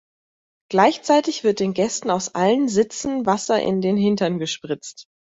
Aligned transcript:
Gleichzeitig 0.71 1.43
wird 1.43 1.59
den 1.59 1.75
Gästen 1.75 2.09
aus 2.09 2.33
allen 2.33 2.67
Sitzen 2.67 3.27
Wasser 3.27 3.61
in 3.61 3.81
den 3.81 3.97
Hintern 3.97 4.39
gespritzt. 4.39 5.05